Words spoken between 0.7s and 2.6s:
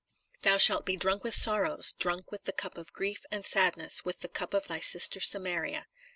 be drunk with sorrows, drunk with the